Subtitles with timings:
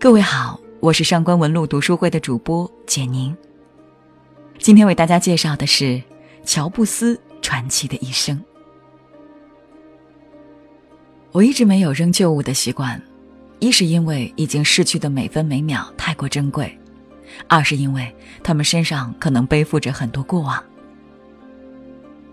[0.00, 3.36] 各位好，我是上官文露读书会的主播简宁。
[4.56, 6.00] 今天为大家介绍的是
[6.44, 8.40] 乔布斯传奇的一生。
[11.32, 13.02] 我一直没有扔旧物的习惯，
[13.58, 16.78] 一是因为已经逝去的每分每秒太过珍贵，
[17.48, 20.62] 二是因为他们身上可能背负着很多过往。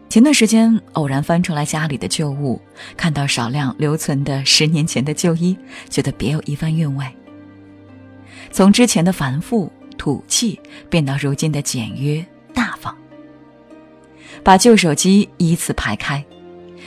[0.07, 2.61] 前段时间偶然翻出来家里的旧物，
[2.95, 5.57] 看到少量留存的十年前的旧衣，
[5.89, 7.03] 觉得别有一番韵味。
[8.51, 10.59] 从之前的繁复土气
[10.89, 12.95] 变到如今的简约大方，
[14.43, 16.23] 把旧手机依次排开，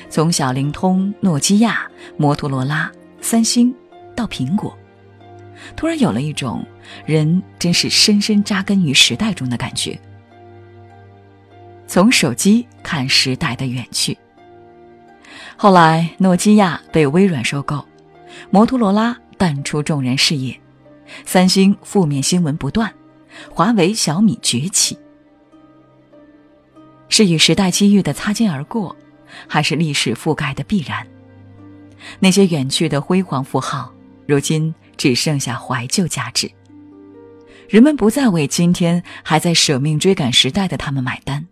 [0.09, 2.91] 从小灵通、诺基亚、摩托罗拉、
[3.21, 3.75] 三星
[4.15, 4.77] 到苹果，
[5.77, 6.65] 突然有了一种
[7.05, 9.99] 人真是深深扎根于时代中的感觉。
[11.87, 14.17] 从手机看时代的远去，
[15.57, 17.85] 后来诺基亚被微软收购，
[18.51, 20.59] 摩托罗拉淡出众人视野。
[21.25, 22.93] 三星负面新闻不断，
[23.51, 24.99] 华为、小米崛起，
[27.09, 28.97] 是与时代机遇的擦肩而过，
[29.47, 31.07] 还是历史覆盖的必然？
[32.21, 33.93] 那些远去的辉煌符号，
[34.27, 36.51] 如今只剩下怀旧价值。
[37.69, 41.47] 人们不再为今天还在舍命追赶时代的他们买单。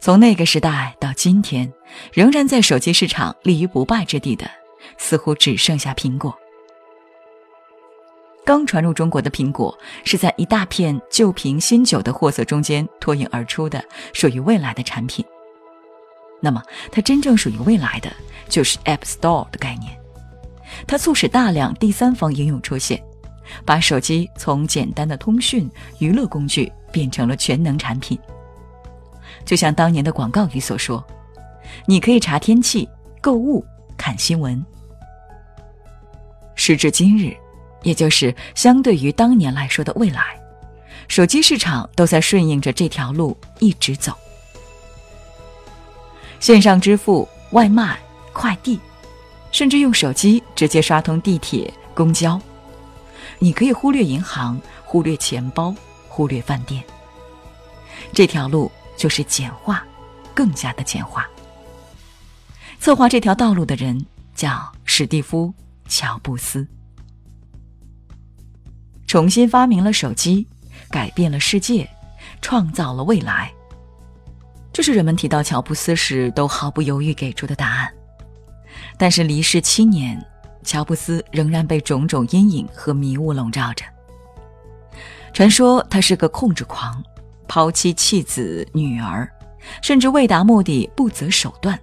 [0.00, 1.72] 从那个时代到今天，
[2.12, 4.50] 仍然在手机市场立于不败之地的，
[4.98, 6.36] 似乎只剩下苹果。
[8.44, 15.24] 刚传入中国的苹果，是在一大片旧瓶新酒的货色中间脱颖而出的，属于未来的产品。
[16.42, 18.12] 那么，它真正属于未来的，
[18.46, 19.98] 就是 App Store 的概念。
[20.86, 23.02] 它促使大量第三方应用出现，
[23.64, 28.18] 把手机从简单的通讯娱乐工具变成了全能产品。
[29.46, 31.02] 就像当年的广告语所说
[31.86, 32.86] ：“你可以查天气、
[33.22, 33.64] 购物、
[33.96, 34.62] 看新闻。”
[36.56, 37.34] 时至今日。
[37.84, 40.36] 也就是相对于当年来说的未来，
[41.06, 44.12] 手机市场都在顺应着这条路一直走。
[46.40, 47.98] 线上支付、外卖、
[48.32, 48.80] 快递，
[49.52, 52.40] 甚至用手机直接刷通地铁、公交，
[53.38, 55.74] 你可以忽略银行、忽略钱包、
[56.08, 56.82] 忽略饭店。
[58.12, 59.84] 这条路就是简化，
[60.34, 61.26] 更加的简化。
[62.80, 65.52] 策划这条道路的人叫史蒂夫·
[65.90, 66.66] 乔布斯。
[69.06, 70.46] 重新发明了手机，
[70.90, 71.88] 改变了世界，
[72.40, 73.52] 创造了未来。
[74.72, 77.92] 这是人们提到乔布斯时都毫不犹豫给出的答案。
[78.98, 80.20] 但是离世七年，
[80.64, 83.84] 乔布斯仍然被种种阴影和迷雾笼罩着。
[85.32, 87.02] 传说他是个控制狂，
[87.46, 89.30] 抛妻弃子、女儿，
[89.82, 91.78] 甚至为达目的不择手段，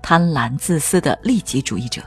[0.00, 2.02] 贪婪自私的利己主义者。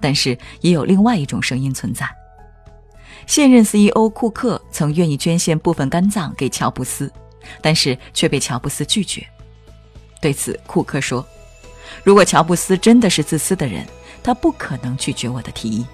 [0.00, 2.08] 但是也有另外一种声音存在。
[3.26, 7.10] 现任 CEO 库克曾愿意捐献部分肝脏给乔布斯，
[7.60, 9.26] 但是却被乔布斯拒绝。
[10.20, 11.26] 对此，库克说
[12.04, 13.86] ：“如果乔布斯真的是自私的人，
[14.22, 15.86] 他不可能拒绝我的提议。”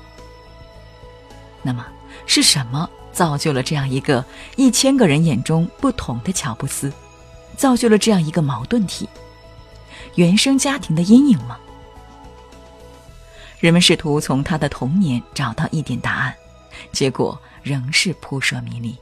[1.62, 1.86] 那么，
[2.26, 4.24] 是什么造就了这样一个
[4.56, 6.92] 一千个人眼中不同的乔布斯？
[7.56, 9.08] 造就了这样一个矛盾体？
[10.14, 11.58] 原生家庭的阴影吗？
[13.58, 16.34] 人们试图从他的童年找到一点答案。
[16.92, 18.96] 结果仍是扑朔迷离。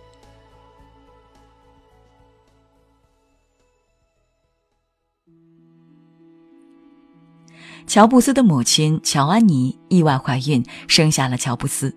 [7.86, 11.94] 乔布斯的母亲乔安妮意外怀孕，生下了乔布斯。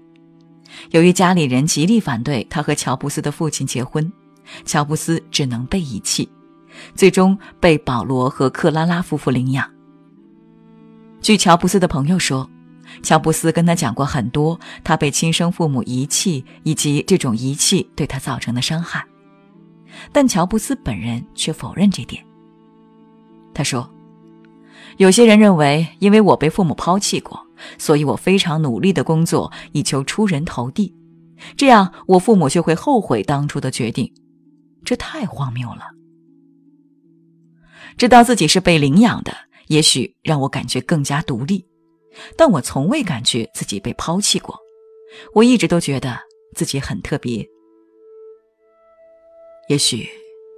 [0.91, 4.11] 由于家里人极力反对他和乔布斯的父亲结婚，
[4.65, 6.29] 乔布斯只能被遗弃，
[6.93, 9.67] 最终被保罗和克拉拉夫妇领养。
[11.21, 12.47] 据乔布斯的朋友说。
[13.01, 19.05] 乔布斯跟他讲过很多他被亲生父母遗弃以及这种遗弃对他造成的伤害，
[20.11, 22.23] 但乔布斯本人却否认这点。
[23.53, 23.89] 他说
[24.97, 27.39] ：“有些人认为，因为我被父母抛弃过，
[27.77, 30.93] 所以我非常努力的工作以求出人头地，
[31.57, 34.11] 这样我父母就会后悔当初的决定。
[34.83, 35.81] 这太荒谬了。
[37.97, 39.33] 知道自己是被领养的，
[39.67, 41.65] 也许让我感觉更加独立。”
[42.35, 44.57] 但我从未感觉自己被抛弃过，
[45.33, 46.19] 我一直都觉得
[46.55, 47.47] 自己很特别。
[49.67, 50.09] 也许，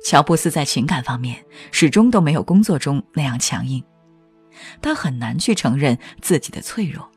[0.06, 3.84] 乔布斯在情感方面始终都没有工作中那样强硬，
[4.82, 7.10] 他很难去承认自己的脆弱。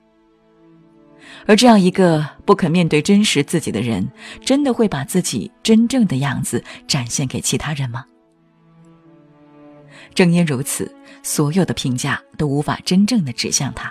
[1.47, 4.07] 而这样一个不肯面对真实自己的人，
[4.45, 8.05] 真的会把自己真正的样子展现给其他人吗？
[10.15, 10.93] 正因如此，
[11.23, 13.91] 所有的评价都无法真正的指向他。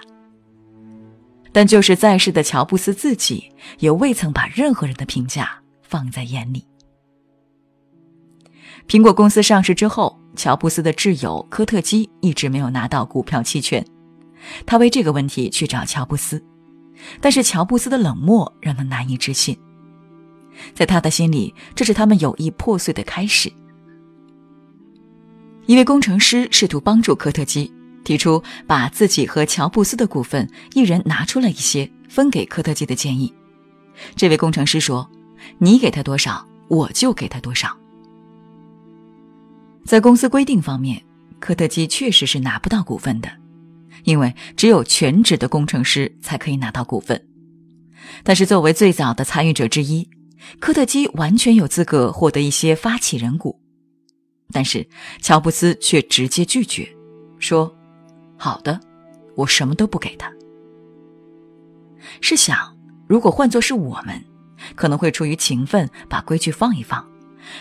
[1.54, 6.66] 但就是在世的乔布斯自己，也未曾把任何人的评价放在眼里。
[8.88, 13.86] 苹果公司上市之后，乔布斯的挚友科特基一直没有拿到股票期权，
[14.66, 16.44] 他为这个问题去找乔布斯，
[17.22, 19.58] 但是乔布斯的冷漠让他难以置信。
[20.74, 23.52] 在他的心里，这是他们友谊破碎的开始。
[25.66, 27.72] 一位工程师试图帮助科特基，
[28.04, 33.34] 提出把自己和乔布斯的股份一人拿出来一些分给科特基的建议。
[34.16, 35.10] 这位工程师说
[35.60, 37.76] ：“你给他多少，我就给他多少。”
[39.86, 41.04] 在公司规定方面，
[41.40, 43.30] 科特基确实是拿不到股份的，
[44.06, 47.22] 因为只有全职的工程师才可以拿到股份。
[48.24, 50.10] 但是作为最早的参与者之一，
[50.60, 53.60] 科特基完全有资格获得一些发起人股。
[54.52, 54.88] 但是
[55.22, 56.88] 乔布斯却直接拒绝，
[57.40, 57.74] 说
[58.44, 58.78] ：“好的，
[59.38, 60.30] 我什么都不给他。”
[62.20, 64.22] 试想，如果换作是我们，
[64.76, 67.02] 可能会出于情分把规矩放一放，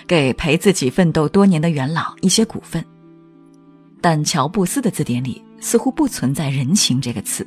[0.09, 2.85] 给陪自己奋斗多年的元老一些股份。
[4.01, 7.47] 但乔布斯的字典里似乎不存在“人情”这个词。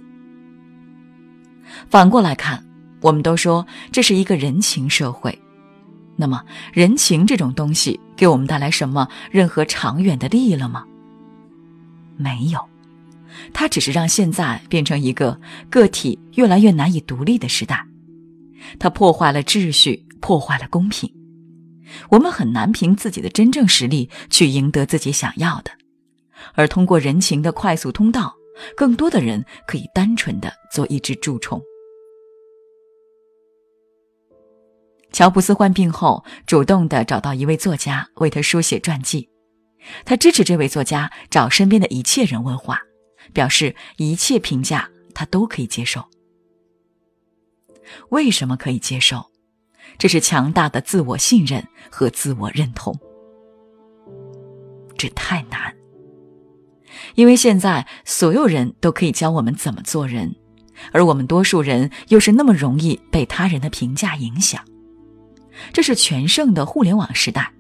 [1.90, 2.66] 反过来看，
[3.02, 5.38] 我们都说这是一个人情社会。
[6.16, 6.42] 那么，
[6.72, 10.86] 人情这种东西给我们带来什么任何长远的利益了吗？
[12.16, 12.66] 没有，
[13.54, 15.40] 它只是让现在变成一个
[15.70, 17.86] 个体越来越难以独立的时代。
[18.80, 21.12] 它破坏了秩序，破坏了公平。
[22.10, 25.72] 我们很难凭自己的真正实力去赢得自己想要的，
[26.54, 28.34] 而通过人情的快速通道，
[28.76, 31.62] 更多的人可以单纯的做一只蛀虫。
[35.12, 39.30] 乔布斯患病后，主动的找到一位作家为他书写传记。
[40.04, 42.82] 他支持这位作家找身边的一切人问话，
[43.34, 46.04] 表示一切评价他都可以接受。
[48.10, 49.32] 为什么可以接受？
[49.98, 52.98] 这是强大的自我信任和自我认同。
[54.98, 55.74] 这太难，
[57.16, 60.36] 因为现在所有人都可以教我们怎么做人，
[60.92, 64.64] 而我们多数人又是那么容易被他人的评价影响。
[65.72, 67.54] 这是全盛的互联网时代，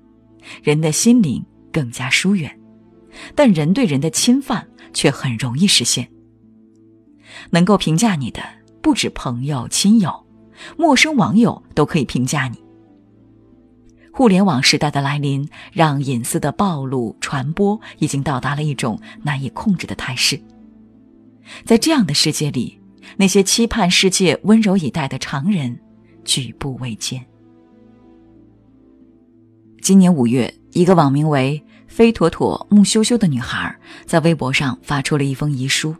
[0.63, 2.59] 人的心灵更加疏远，
[3.35, 6.09] 但人对人的侵犯却很容易实现。
[7.51, 8.41] 能够评价你的
[8.81, 10.25] 不止朋友、亲友，
[10.75, 12.57] 陌生网友都可以评价你。
[14.11, 20.41] 互联网时代的来临，让隐私的暴露、传播已经到达了一种难以控制的态势。
[21.65, 22.79] 在这样的世界里，
[23.17, 25.77] 那些期盼世界温柔以待的常人，
[26.23, 27.23] 举步维艰。
[29.81, 31.61] 今年五月，一个网名为
[31.95, 33.73] “飞妥妥木羞羞”的女孩
[34.05, 35.95] 在微博上发出了一封遗书，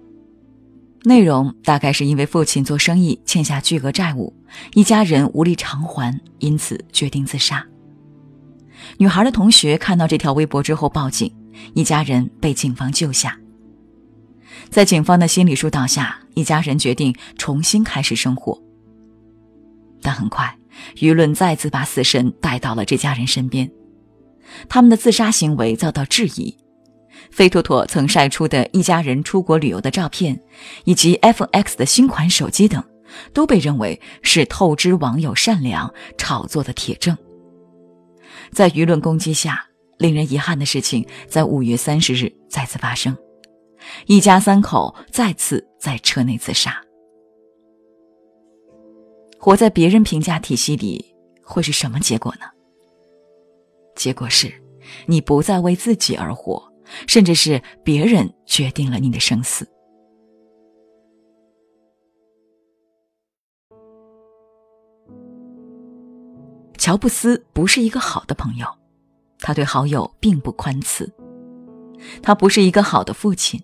[1.06, 4.36] 内容大概是因为父亲做生意欠下巨额债务，
[4.74, 7.66] 一家人无力偿还，因此决定自杀。
[8.98, 11.34] 女孩的同学看到这条微博之后报警，
[11.74, 13.40] 一家人被警方救下。
[14.70, 18.62] 在警方的心理疏导下，一家人决定重新开始生活。
[20.02, 20.54] 但很快。
[20.98, 23.72] 舆论再次把死神带到了这家人身边，
[24.70, 26.56] 他们的自杀行为遭到质疑。
[27.32, 30.40] 飞妥妥曾晒出的一家人出国旅游的照片，
[30.84, 32.84] 以及 iPhone X 的新款手机等，
[33.34, 37.18] 都被认为是透支网友善良、炒作的铁证。
[38.52, 39.66] 在舆论攻击下，
[39.98, 43.16] 令人遗憾的事情在五月三十日再次发生：
[44.06, 46.82] 一家三口再次在车内自杀。
[49.40, 51.06] 活在别人评价体系里
[51.42, 52.46] 会是什么结果呢？
[53.96, 54.54] 结果是，
[55.06, 56.62] 你不再为自己而活，
[57.08, 59.68] 甚至是别人决定了你的生死。
[66.78, 68.68] 乔布斯不是一个好的朋友，
[69.40, 71.12] 他对好友并不宽慈。
[72.22, 73.60] 他不是一个好的父亲，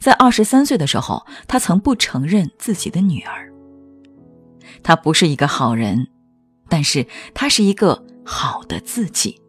[0.00, 3.52] 在二十三岁的时候，他曾不承认自己的女儿。
[4.82, 6.08] 他不是一个好人，
[6.68, 9.40] 但是他是一个好的自己。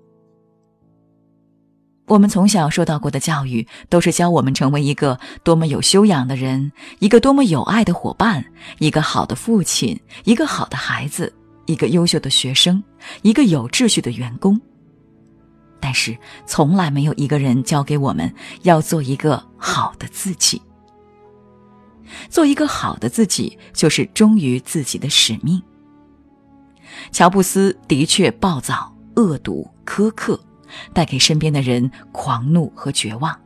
[2.12, 8.44] 我们从小受到过的教育，都是教我们成为一个多么有修养的人，一个多么有爱的伙伴，
[8.80, 11.34] 一个好的父亲，一个好的孩子，
[11.68, 12.84] 一个优秀的学生，
[13.22, 14.60] 一个有秩序的员工。
[15.80, 18.30] 但是，从来没有一个人教给我们
[18.64, 20.62] 要做一个好的自己。
[22.30, 25.64] 做一个好的自己，就是忠于自己的使命。
[27.14, 30.38] 乔布斯的确暴躁、恶毒、苛刻，
[30.94, 33.38] 带给身边的人狂怒和绝望。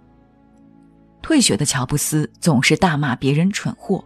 [1.21, 4.05] 退学的乔布斯总是大骂别人蠢货，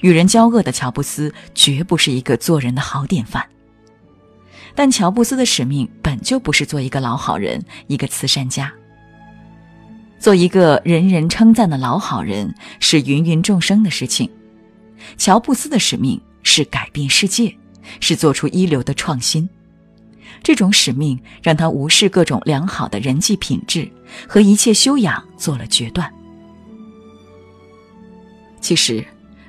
[0.00, 3.46] 与人交恶的乔布斯绝不是一个做人的好典范。
[4.74, 8.70] 但乔布斯的使命本就不是做一个老好人，一个慈善家。
[10.18, 14.30] 做一个人人称赞的老好人是芸芸众生的事情，
[15.16, 17.56] 乔布斯的使命是改变世界，
[18.00, 19.48] 是做出一流的创新。
[20.42, 23.90] 这种使命让他无视各种良好的人际品质
[24.28, 26.12] 和一切修养，做了决断。
[28.60, 29.04] 其实，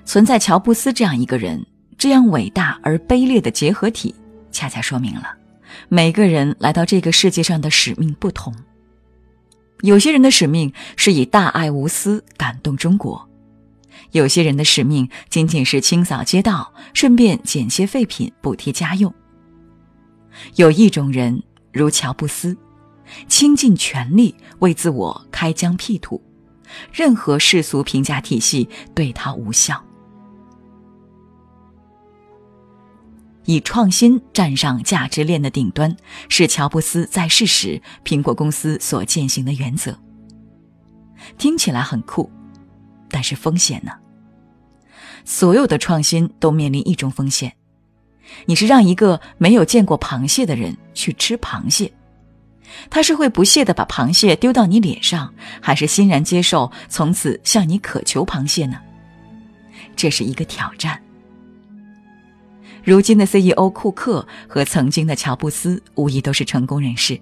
[0.05, 1.65] 存在乔布斯这样一个人，
[1.97, 4.13] 这样伟大而卑劣的结合体，
[4.51, 5.35] 恰恰说明了
[5.89, 8.53] 每个人来到这个世界上的使命不同。
[9.81, 13.27] 有些人的使命是以大爱无私感动中国，
[14.11, 19.13] 有些人的使命仅仅是清扫街道，顺便捡些废品补贴家用。
[20.55, 22.57] 有一种人，如乔布斯，
[23.27, 26.21] 倾尽全力为自我开疆辟土，
[26.91, 29.83] 任何世俗评价体系对他无效。
[33.45, 35.95] 以创新站上价值链的顶端，
[36.27, 39.97] 是乔布斯在世时苹果公司所践行的原则。
[41.37, 42.29] 听起来很酷，
[43.09, 43.93] 但是风险呢？
[45.23, 47.53] 所有的创新都面临一种风险：
[48.45, 51.91] 你是让一个没有见过螃蟹的人去吃螃蟹，
[52.89, 58.77] 他是会不屑的把螃蟹丢到你脸上，还是欣然接受从此向你渴求螃蟹呢？
[59.95, 61.01] 这是一个挑战。
[62.83, 67.19] 如今的 CEO 库克和曾经的乔布斯无疑都是成功人士，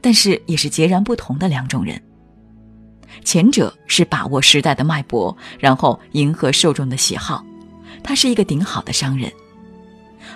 [0.00, 2.00] 但是也是截然不同的两种人。
[3.24, 7.44] 前者是把握时代的脉搏，然后迎合受众的喜好，
[8.02, 9.30] 他是一个顶好的商人；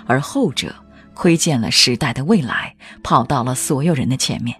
[0.05, 0.73] 而后者
[1.13, 4.55] 窥见了时代的未来，跑到了所有人的前面。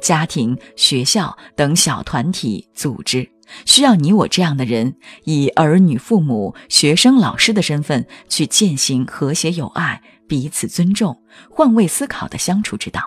[0.00, 3.28] 家庭、学校等小团体组织。
[3.64, 13.00] 需要你我这样的人，以儿女、父母、学生、老师的身份去践行和谐友爱、彼此尊重、换位思考的相处之道。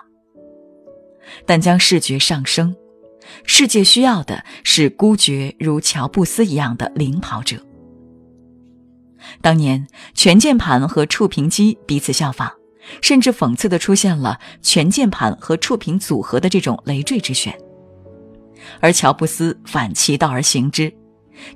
[1.46, 2.74] 但将视觉上升，
[3.44, 7.64] 世界需要的是孤绝如乔布斯一样的领跑者。
[9.40, 12.50] 当年，全键盘和触屏机彼此效仿，
[13.00, 17.56] 甚至讽刺的出现了全键盘和触屏组合的这种累赘之选。
[18.80, 20.92] 而乔布斯反其道而行之，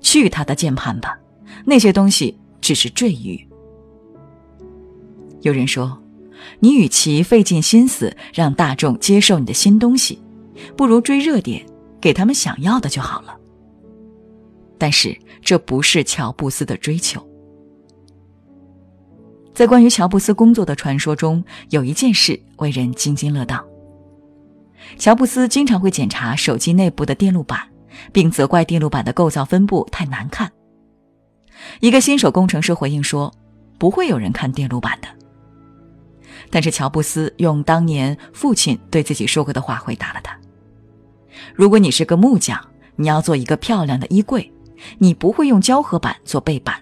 [0.00, 1.16] 去他的键盘吧，
[1.64, 3.46] 那些东西只是赘语。
[5.42, 6.02] 有人说，
[6.58, 10.20] 你与其费尽心思让大众接受你的新东西，
[10.76, 11.64] 不如追热点，
[12.00, 13.36] 给他们想要的就好了。
[14.78, 17.24] 但是这不是乔布斯的追求。
[19.56, 23.64] 在关于乔布斯工作的传说中，有一件事为人津津乐道。
[24.98, 27.58] 乔布斯经常会检查手机内部的电路板，
[28.12, 30.52] 并责怪电路板的构造分布太难看。
[31.80, 33.32] 一个新手工程师回应说
[33.80, 35.08] ：“不会有人看电路板的。”
[36.52, 40.38] 但是乔布斯用当年父亲对自己说过的话回答了他
[41.56, 42.62] ：“如果你是个木匠，
[42.96, 44.52] 你要做一个漂亮的衣柜，
[44.98, 46.78] 你不会用胶合板做背板。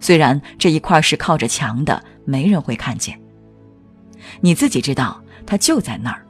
[0.00, 3.20] 虽然这一块是靠着墙的，没人会看见。
[4.40, 6.20] 你自己知道，它就在那儿。”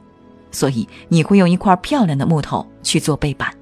[0.51, 3.53] 所以你会用一块漂亮的木头去做背板。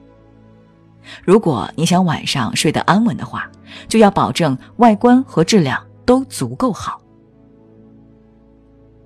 [1.23, 3.49] 如果你想晚上睡得安稳的话，
[3.87, 7.01] 就要保证外观和质量都足够好。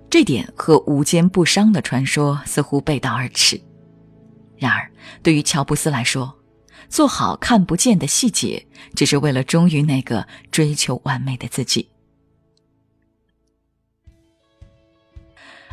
[0.10, 3.58] 这点和无坚不伤的传说似乎背道而驰。
[4.58, 4.92] 然而，
[5.24, 6.37] 对于乔布斯来说，
[6.90, 8.66] 做好看不见的细节，
[8.96, 11.90] 只是为了忠于那个追求完美的自己。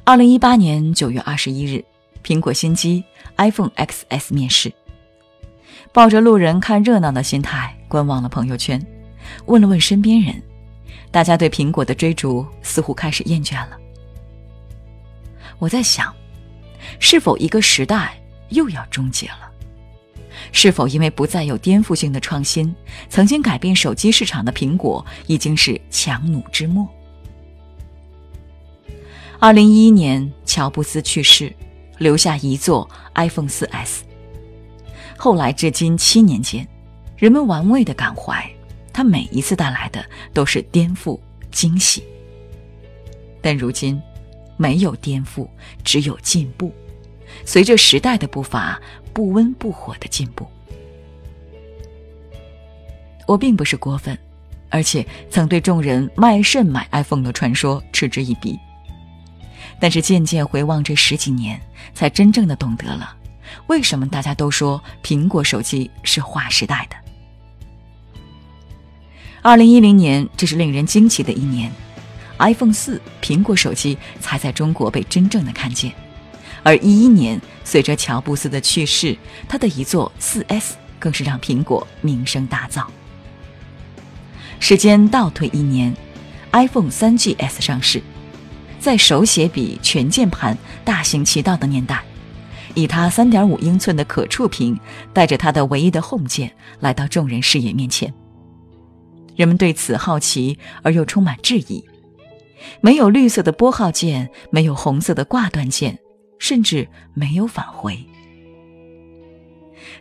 [0.05, 1.85] 二零一八年九月二十一日。
[2.25, 3.05] 苹果新机
[3.37, 4.73] iPhone XS 面世，
[5.93, 8.83] 抱着路人看热闹的心态观望了朋友圈，
[9.45, 10.43] 问了问身边人，
[11.11, 13.79] 大家对苹果的追逐似乎开始厌倦了。
[15.59, 16.17] 我在想，
[16.99, 18.19] 是否一个时代
[18.49, 19.53] 又要终结了？
[20.53, 22.75] 是否因为不再有颠覆性的创新，
[23.09, 26.89] 曾经改变手机市场的苹果已经是强弩之末？
[29.39, 31.55] 二零一一年，乔布斯去世。
[31.99, 34.01] 留下一座 iPhone 4S。
[35.17, 36.67] 后来至今七年间，
[37.17, 38.45] 人们玩味的感怀，
[38.93, 41.17] 它每一次带来的都是颠覆、
[41.53, 42.03] 惊喜。
[43.41, 44.03] 但如今，
[44.57, 45.49] 没有颠覆，
[45.85, 46.75] 只有进步。
[47.45, 48.81] 随着时代的步伐，
[49.13, 50.47] 不温不火的进步。
[53.27, 54.19] 我并不是过分，
[54.69, 58.59] 而且曾对众人卖肾买 iPhone 的传说嗤之以鼻。
[59.81, 61.61] 但是渐渐回望这十几年，
[61.95, 63.17] 才真正的懂得了，
[63.67, 66.97] 为什么大家都说苹果手机是划时代的？
[69.43, 71.71] 二零一零年，这是令人惊奇的一年
[72.39, 75.93] ，iPhone 四苹果手机才在中国被真正的看见，
[76.65, 79.17] 而一一年，随着乔布斯的去世，
[79.47, 82.85] 他的一座四 S 更是让苹果名声大噪。
[84.59, 85.95] 时间倒退一年
[86.53, 88.03] ，iPhone 三 GS 上市，
[88.81, 92.03] 在手写笔、全键盘大行其道的年代，
[92.75, 94.81] 以它三点五英寸的可触屏，
[95.13, 98.15] 带着它的唯一的 Home 键来到众人视野面前。
[99.37, 101.85] 人们对此好奇而又充满质疑：
[102.81, 105.99] 没有绿色的拨号键，没有红色的挂断键，
[106.45, 107.99] 甚至没有返回。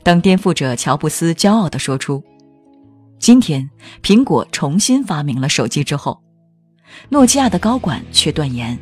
[0.04, 2.22] 当颠覆者乔布斯骄傲地说出
[3.18, 3.70] ：“今天
[4.02, 6.22] 苹果重新发明了手机”之后，
[7.08, 8.78] 诺基亚的高管却断言，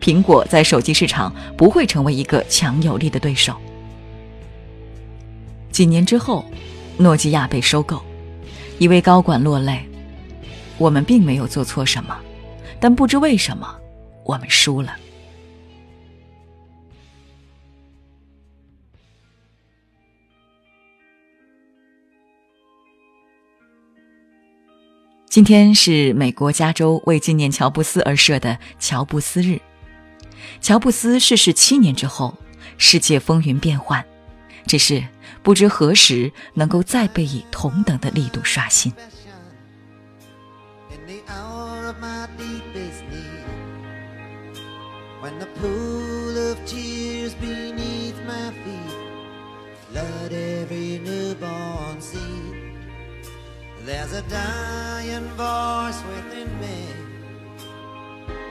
[0.00, 3.56] 苹果在手机市场不会成为一个强有力的对手。
[5.72, 6.44] 几年之后，
[6.98, 8.00] 诺基亚被收购。
[8.78, 9.84] 一位高管落泪
[10.78, 12.16] ：“我们并没有做错什么，
[12.78, 13.66] 但不知为什么，
[14.24, 14.96] 我们输了。”
[25.32, 29.58] 今天是美国加州为纪念乔布斯而设的乔布斯日。
[30.60, 32.36] 乔布斯逝世七年之后，
[32.76, 34.04] 世界风云变幻。
[34.66, 35.02] 只是
[35.42, 38.92] 不知何时能够再被以同等的力度刷新。
[53.84, 56.86] There's a dying voice within me,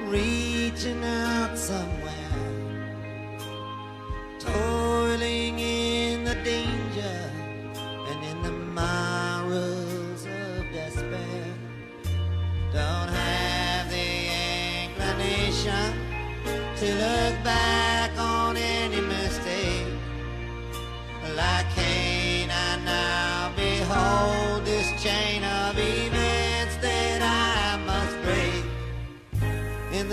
[0.10, 2.11] reaching out somewhere.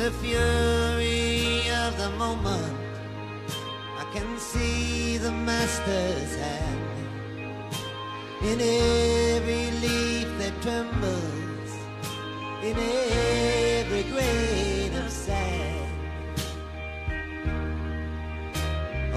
[0.08, 2.78] The fury of the moment,
[3.98, 6.80] I can see the Master's hand.
[8.50, 11.72] In every leaf that trembles,
[12.68, 12.76] in
[13.78, 15.88] every grain of sand.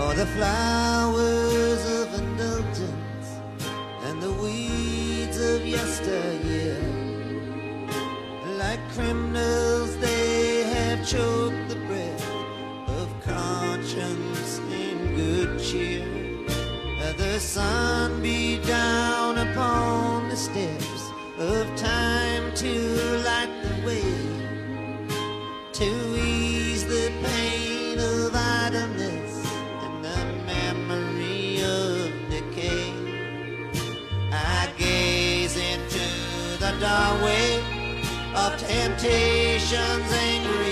[0.02, 3.28] or the flowers of indulgence
[4.08, 6.82] and the weeds of yesteryear.
[8.58, 9.61] Like criminals,
[17.42, 22.72] sun be down upon the steps of time to
[23.26, 24.14] light the way
[25.74, 29.44] to ease the pain of idleness
[29.84, 32.94] and the memory of decay.
[34.32, 36.08] I gaze into
[36.60, 37.60] the doorway
[38.36, 40.71] of temptation's angry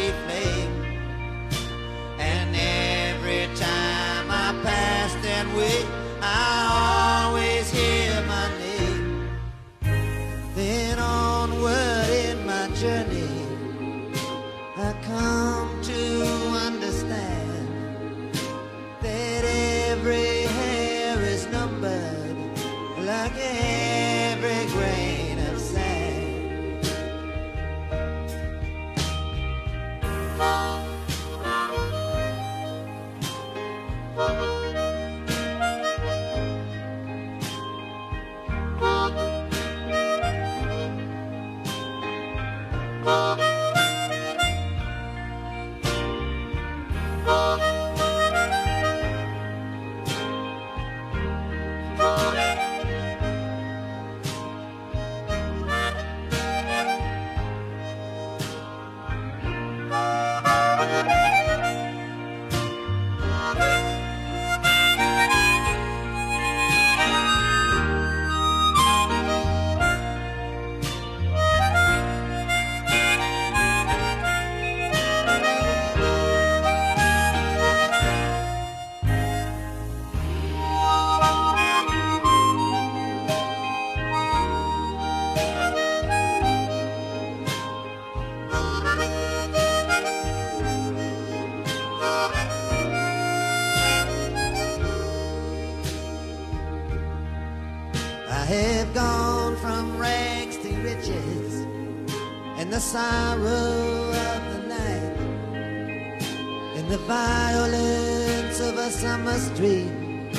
[108.90, 110.32] a summer's dream,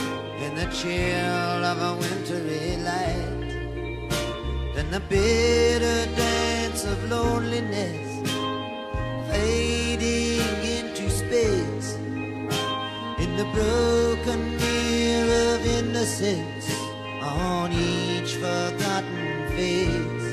[0.45, 3.51] in the chill of a wintry light,
[4.77, 8.09] in the bitter dance of loneliness,
[9.31, 11.95] fading into space,
[13.23, 16.67] in the broken mirror of innocence
[17.23, 20.29] on each forgotten face.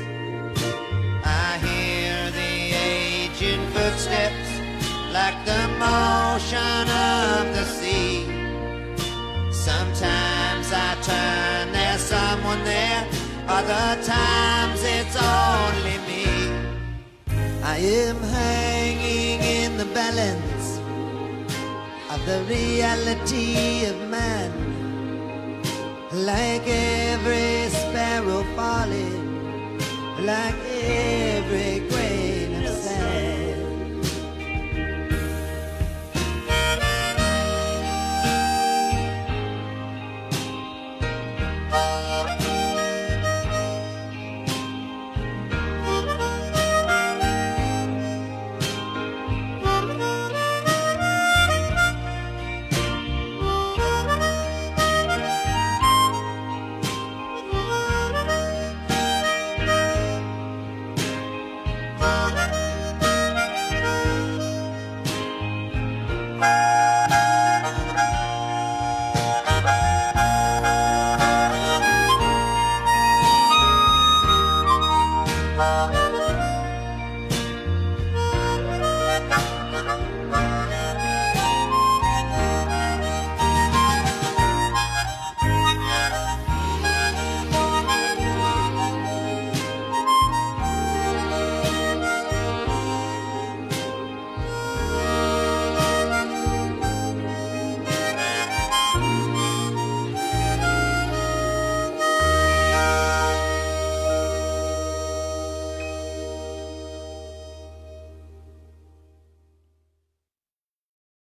[1.24, 2.56] I hear the
[2.90, 4.50] aging footsteps
[5.14, 7.77] like the motion of the
[11.08, 13.08] there's someone there.
[13.48, 16.26] Other times it's only me.
[17.64, 20.80] I am hanging in the balance
[22.14, 24.52] of the reality of man.
[26.12, 29.80] Like every sparrow falling,
[30.26, 30.56] like